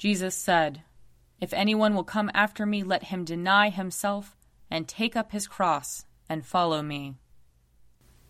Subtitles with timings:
[0.00, 0.80] Jesus said,
[1.42, 4.34] If anyone will come after me, let him deny himself
[4.70, 7.16] and take up his cross and follow me.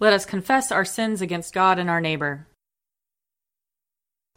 [0.00, 2.48] Let us confess our sins against God and our neighbor.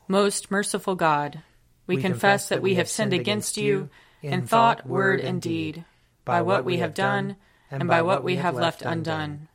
[0.08, 1.42] Most merciful God,
[1.88, 3.90] we, we confess that we have sinned against you
[4.22, 5.86] in thought, word, and deed,
[6.26, 7.38] by what we have done
[7.72, 9.48] and by what we have left undone.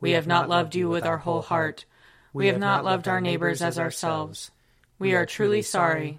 [0.00, 1.84] We have not loved you with our whole heart.
[2.32, 4.50] We have not loved our neighbors as ourselves.
[4.98, 6.18] We are truly sorry,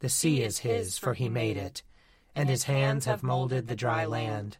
[0.00, 1.82] The sea is his, for he made it,
[2.34, 4.58] and his hands have molded the dry land.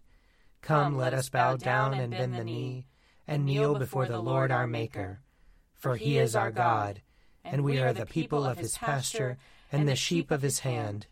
[0.63, 2.87] Come, let us bow down and bend the knee,
[3.27, 5.21] and kneel before the Lord our Maker.
[5.75, 7.03] For he is our God,
[7.45, 9.39] and we are the people of his pasture
[9.71, 11.07] and the sheep of his hand.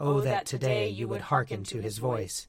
[0.00, 2.48] Oh, that today you would hearken to his voice.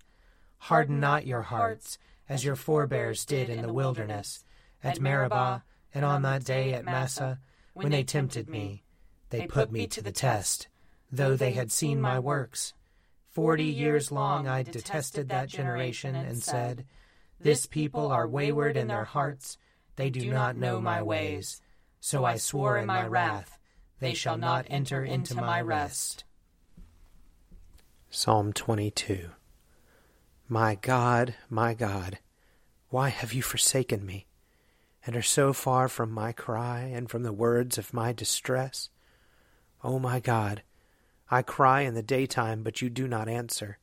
[0.57, 4.43] Harden not your hearts, as your forebears did in the wilderness,
[4.83, 5.63] at Meribah,
[5.93, 7.39] and on that day at Massah,
[7.73, 8.83] when they tempted me.
[9.29, 10.67] They put me to the test,
[11.11, 12.73] though they had seen my works.
[13.29, 16.85] Forty years long I detested that generation and said,
[17.39, 19.57] This people are wayward in their hearts,
[19.95, 21.61] they do not know my ways.
[21.99, 23.59] So I swore in my wrath,
[23.99, 26.23] they shall not enter into my rest.
[28.09, 29.29] Psalm 22
[30.47, 32.19] My God, my God,
[32.89, 34.25] why have you forsaken me,
[35.05, 38.89] and are so far from my cry and from the words of my distress?
[39.83, 40.63] O oh my God,
[41.31, 43.77] I cry in the daytime, but you do not answer.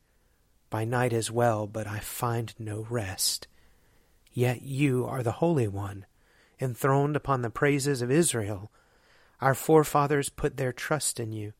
[0.68, 3.46] By night as well, but I find no rest.
[4.32, 6.06] Yet you are the Holy One,
[6.60, 8.72] enthroned upon the praises of Israel.
[9.40, 11.52] Our forefathers put their trust in you.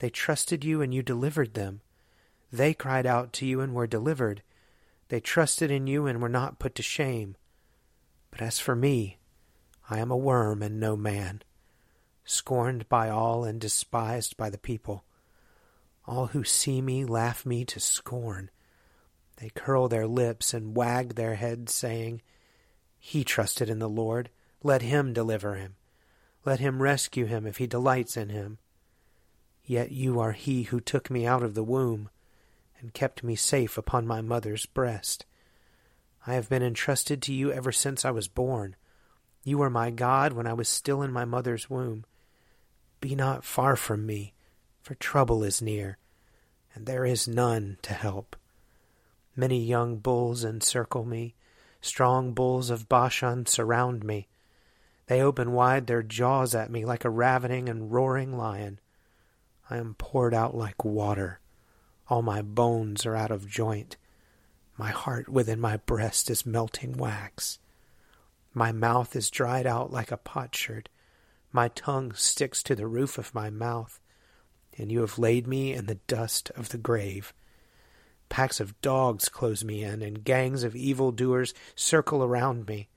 [0.00, 1.80] They trusted you and you delivered them.
[2.52, 4.42] They cried out to you and were delivered.
[5.08, 7.36] They trusted in you and were not put to shame.
[8.30, 9.18] But as for me,
[9.88, 11.42] I am a worm and no man,
[12.24, 15.04] scorned by all and despised by the people.
[16.06, 18.50] All who see me laugh me to scorn.
[19.36, 22.22] They curl their lips and wag their heads, saying,
[22.98, 24.30] He trusted in the Lord.
[24.62, 25.76] Let him deliver him.
[26.44, 28.58] Let him rescue him if he delights in him.
[29.64, 32.10] Yet you are he who took me out of the womb
[32.80, 35.24] and kept me safe upon my mother's breast.
[36.26, 38.76] I have been entrusted to you ever since I was born.
[39.44, 42.04] You were my God when I was still in my mother's womb.
[43.00, 44.34] Be not far from me,
[44.82, 45.98] for trouble is near,
[46.74, 48.36] and there is none to help.
[49.34, 51.34] Many young bulls encircle me,
[51.80, 54.28] strong bulls of Bashan surround me.
[55.06, 58.80] They open wide their jaws at me like a ravening and roaring lion.
[59.70, 61.40] I am poured out like water.
[62.08, 63.96] All my bones are out of joint.
[64.76, 67.58] My heart within my breast is melting wax.
[68.52, 70.88] My mouth is dried out like a potsherd.
[71.52, 73.98] My tongue sticks to the roof of my mouth.
[74.78, 77.32] And you have laid me in the dust of the grave.
[78.28, 82.88] Packs of dogs close me in, and gangs of evil doers circle around me.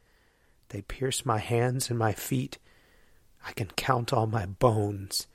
[0.69, 2.57] They pierce my hands and my feet.
[3.45, 5.27] I can count all my bones.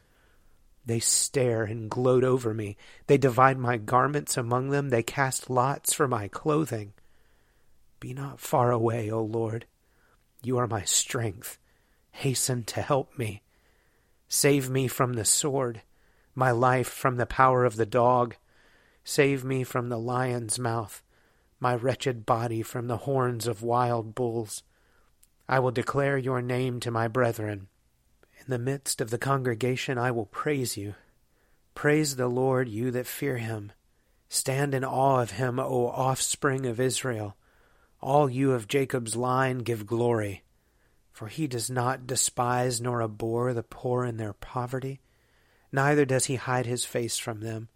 [0.87, 2.77] They stare and gloat over me.
[3.07, 4.89] They divide my garments among them.
[4.89, 6.95] They cast lots for my clothing.
[8.01, 9.67] Be not far away, O Lord.
[10.43, 11.59] You are my strength.
[12.13, 13.43] Hasten to help me.
[14.29, 15.83] Save me from the sword,
[16.41, 18.35] my life from the power of the dog.
[19.05, 21.03] Save me from the lion's mouth,
[21.61, 24.63] my wretched body from the horns of wild bulls.
[25.47, 27.69] I will declare your name to my brethren.
[28.39, 30.95] In the midst of the congregation I will praise you.
[31.75, 33.73] Praise the Lord, you that fear him.
[34.31, 37.37] Stand in awe of him, O offspring of Israel.
[38.01, 40.43] All you of Jacob's line give glory.
[41.13, 45.03] For he does not despise nor abhor the poor in their poverty,
[45.73, 47.69] neither does he hide his face from them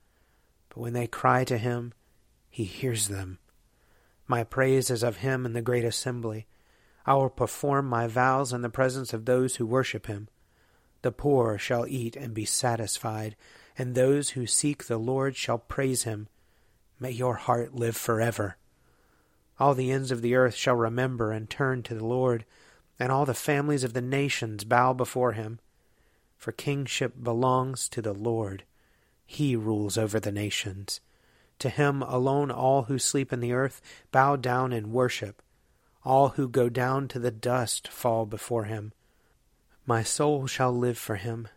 [0.69, 1.93] But when they cry to him,
[2.51, 3.39] he hears them.
[4.27, 6.47] My praise is of him in the great assembly.
[7.07, 10.29] I will perform my vows in the presence of those who worship him.
[11.03, 13.37] The poor shall eat and be satisfied,
[13.77, 16.29] and those who seek the Lord shall praise him.
[16.99, 18.57] May your heart live forever.
[19.59, 22.47] All the ends of the earth shall remember and turn to the Lord,
[22.99, 25.61] and all the families of the nations bow before him.
[26.45, 28.65] For kingship belongs to the Lord.
[29.25, 31.01] He rules over the nations.
[31.61, 33.81] To him alone all who sleep in the earth
[34.13, 35.41] bow down in worship.
[36.05, 38.93] All who go down to the dust fall before him.
[39.87, 41.49] My soul shall live for him.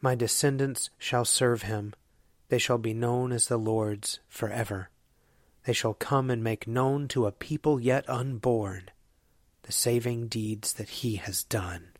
[0.00, 1.92] My descendants shall serve him.
[2.48, 4.88] They shall be known as the Lord's forever.
[5.66, 8.84] They shall come and make known to a people yet unborn
[9.64, 11.91] the saving deeds that he has done.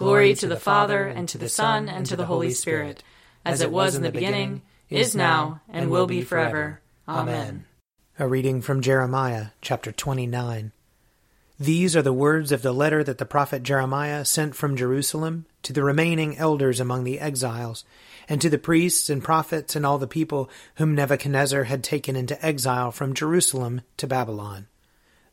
[0.00, 3.04] Glory to the Father, and to the Son, and to the Holy Spirit,
[3.44, 6.80] as it was in the beginning, is now, and will be forever.
[7.06, 7.66] Amen.
[8.18, 10.72] A reading from Jeremiah chapter 29.
[11.58, 15.74] These are the words of the letter that the prophet Jeremiah sent from Jerusalem to
[15.74, 17.84] the remaining elders among the exiles,
[18.26, 22.42] and to the priests and prophets and all the people whom Nebuchadnezzar had taken into
[22.42, 24.66] exile from Jerusalem to Babylon.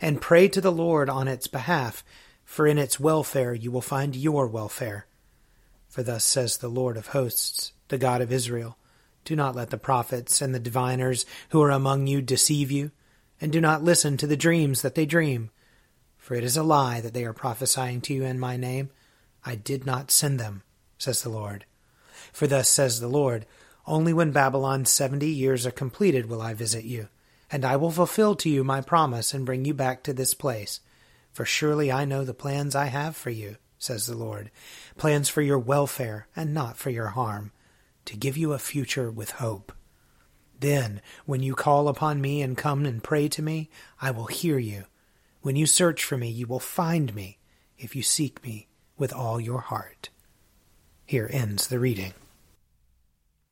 [0.00, 2.04] and pray to the Lord on its behalf,
[2.44, 5.06] for in its welfare you will find your welfare.
[5.88, 8.76] For thus says the Lord of hosts, the God of Israel
[9.24, 12.90] Do not let the prophets and the diviners who are among you deceive you
[13.40, 15.50] and do not listen to the dreams that they dream.
[16.18, 18.90] For it is a lie that they are prophesying to you in my name.
[19.44, 20.62] I did not send them,
[20.98, 21.64] says the Lord.
[22.32, 23.46] For thus says the Lord,
[23.86, 27.08] Only when Babylon's seventy years are completed will I visit you,
[27.50, 30.80] and I will fulfill to you my promise and bring you back to this place.
[31.32, 34.50] For surely I know the plans I have for you, says the Lord,
[34.96, 37.52] plans for your welfare and not for your harm,
[38.04, 39.72] to give you a future with hope.
[40.58, 43.70] Then, when you call upon me and come and pray to me,
[44.00, 44.84] I will hear you.
[45.40, 47.38] When you search for me, you will find me,
[47.78, 48.68] if you seek me
[48.98, 50.10] with all your heart.
[51.06, 52.12] Here ends the reading.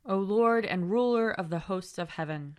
[0.04, 2.58] O Lord and ruler of the hosts of heaven,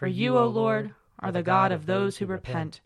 [0.00, 2.80] For you, O Lord, are the God of those who repent,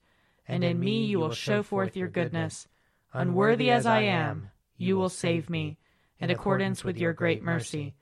[0.49, 2.66] and in me you will show forth your goodness.
[3.12, 5.78] Unworthy as I am, you will save me,
[6.18, 7.94] in accordance with your great mercy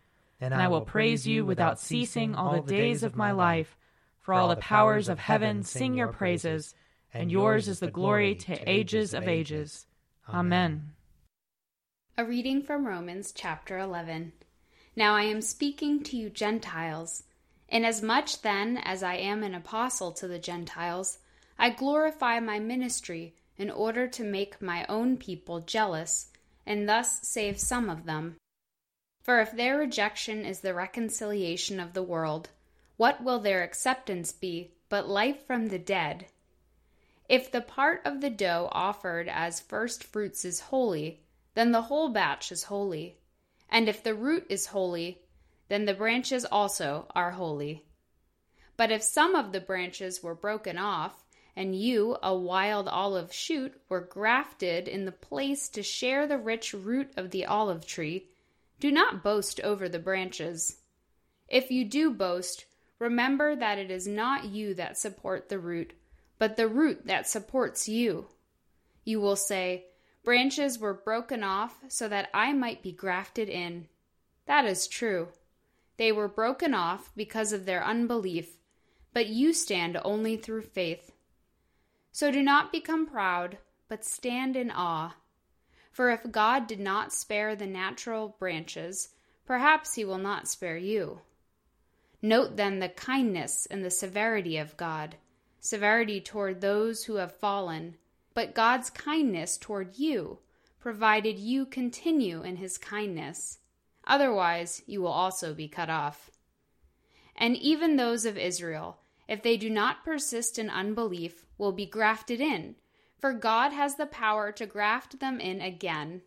[0.42, 3.76] and I will praise you without ceasing all the days of my life.
[4.18, 6.74] For all the powers of heaven sing your praises,
[7.14, 9.86] and yours is the glory to ages of ages.
[10.28, 10.94] Amen.
[12.18, 14.32] A reading from Romans chapter 11.
[14.96, 17.22] Now I am speaking to you Gentiles.
[17.72, 21.20] Inasmuch then as I am an apostle to the Gentiles,
[21.58, 26.30] I glorify my ministry in order to make my own people jealous,
[26.66, 28.36] and thus save some of them.
[29.22, 32.50] For if their rejection is the reconciliation of the world,
[32.98, 36.26] what will their acceptance be but life from the dead?
[37.26, 41.22] If the part of the dough offered as first fruits is holy,
[41.54, 43.16] then the whole batch is holy.
[43.70, 45.22] And if the root is holy,
[45.72, 47.82] then the branches also are holy.
[48.76, 51.24] But if some of the branches were broken off,
[51.56, 56.74] and you, a wild olive shoot, were grafted in the place to share the rich
[56.74, 58.28] root of the olive tree,
[58.80, 60.76] do not boast over the branches.
[61.48, 62.66] If you do boast,
[62.98, 65.94] remember that it is not you that support the root,
[66.38, 68.26] but the root that supports you.
[69.06, 69.86] You will say,
[70.22, 73.88] Branches were broken off so that I might be grafted in.
[74.44, 75.28] That is true.
[75.96, 78.56] They were broken off because of their unbelief,
[79.12, 81.12] but you stand only through faith.
[82.10, 83.58] So do not become proud,
[83.88, 85.14] but stand in awe.
[85.90, 89.10] For if God did not spare the natural branches,
[89.44, 91.20] perhaps he will not spare you.
[92.22, 95.16] Note then the kindness and the severity of God
[95.62, 97.96] severity toward those who have fallen,
[98.34, 100.40] but God's kindness toward you,
[100.80, 103.58] provided you continue in his kindness.
[104.06, 106.30] Otherwise, you will also be cut off.
[107.36, 112.40] And even those of Israel, if they do not persist in unbelief, will be grafted
[112.40, 112.76] in,
[113.18, 116.22] for God has the power to graft them in again.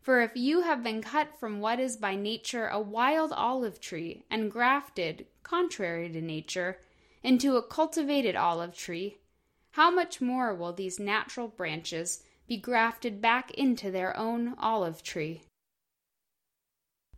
[0.00, 4.24] For if you have been cut from what is by nature a wild olive tree,
[4.30, 6.78] and grafted, contrary to nature,
[7.22, 9.18] into a cultivated olive tree,
[9.72, 15.42] how much more will these natural branches be grafted back into their own olive tree?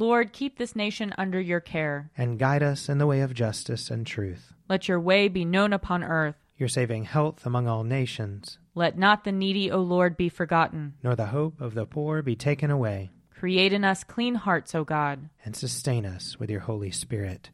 [0.00, 2.12] Lord, keep this nation under your care.
[2.16, 4.54] And guide us in the way of justice and truth.
[4.68, 6.36] Let your way be known upon earth.
[6.56, 8.58] Your saving health among all nations.
[8.76, 10.94] Let not the needy, O Lord, be forgotten.
[11.02, 13.10] Nor the hope of the poor be taken away.
[13.34, 15.30] Create in us clean hearts, O God.
[15.44, 17.50] And sustain us with your Holy Spirit.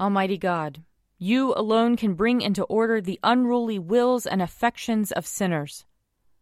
[0.00, 0.82] Almighty God,
[1.18, 5.84] you alone can bring into order the unruly wills and affections of sinners.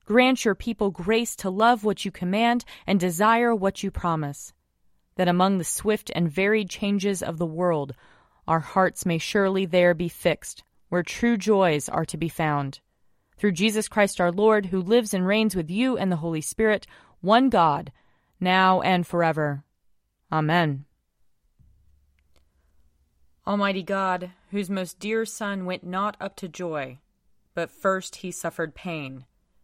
[0.09, 4.55] Grant your people grace to love what you command and desire what you promise,
[5.17, 7.93] that among the swift and varied changes of the world,
[8.47, 12.81] our hearts may surely there be fixed, where true joys are to be found.
[13.37, 16.87] Through Jesus Christ our Lord, who lives and reigns with you and the Holy Spirit,
[17.21, 17.93] one God,
[18.41, 19.63] now and forever.
[20.33, 20.87] Amen.
[23.47, 26.97] Almighty God, whose most dear Son went not up to joy,
[27.55, 29.27] but first he suffered pain